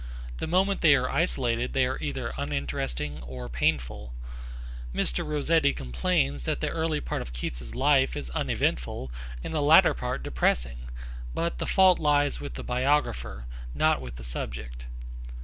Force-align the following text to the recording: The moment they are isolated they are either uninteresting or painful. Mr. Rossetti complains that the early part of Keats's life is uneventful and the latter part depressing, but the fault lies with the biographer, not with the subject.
The 0.39 0.47
moment 0.47 0.81
they 0.81 0.95
are 0.95 1.07
isolated 1.11 1.73
they 1.73 1.85
are 1.85 1.99
either 2.01 2.33
uninteresting 2.35 3.21
or 3.21 3.47
painful. 3.47 4.15
Mr. 4.95 5.23
Rossetti 5.23 5.73
complains 5.73 6.45
that 6.45 6.59
the 6.59 6.69
early 6.69 6.99
part 6.99 7.21
of 7.21 7.33
Keats's 7.33 7.75
life 7.75 8.17
is 8.17 8.31
uneventful 8.31 9.11
and 9.43 9.53
the 9.53 9.61
latter 9.61 9.93
part 9.93 10.23
depressing, 10.23 10.89
but 11.35 11.59
the 11.59 11.67
fault 11.67 11.99
lies 11.99 12.39
with 12.41 12.55
the 12.55 12.63
biographer, 12.63 13.45
not 13.75 14.01
with 14.01 14.15
the 14.15 14.23
subject. 14.23 14.87